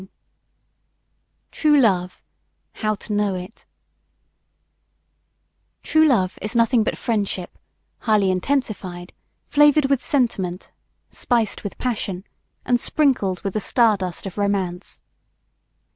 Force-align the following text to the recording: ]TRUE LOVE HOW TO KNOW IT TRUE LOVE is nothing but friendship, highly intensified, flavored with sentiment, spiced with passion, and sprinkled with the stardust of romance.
]TRUE 1.51 1.79
LOVE 1.79 2.23
HOW 2.73 2.95
TO 2.95 3.13
KNOW 3.13 3.35
IT 3.35 3.65
TRUE 5.83 6.07
LOVE 6.07 6.39
is 6.41 6.55
nothing 6.55 6.83
but 6.83 6.97
friendship, 6.97 7.55
highly 7.99 8.31
intensified, 8.31 9.13
flavored 9.45 9.85
with 9.91 10.01
sentiment, 10.03 10.71
spiced 11.11 11.63
with 11.63 11.77
passion, 11.77 12.23
and 12.65 12.79
sprinkled 12.79 13.41
with 13.43 13.53
the 13.53 13.59
stardust 13.59 14.25
of 14.25 14.39
romance. 14.39 15.03